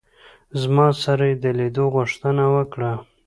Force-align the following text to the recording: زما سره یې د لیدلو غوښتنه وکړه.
زما 0.61 0.87
سره 1.03 1.23
یې 1.29 1.35
د 1.43 1.45
لیدلو 1.59 1.85
غوښتنه 1.95 2.43
وکړه. 2.55 2.91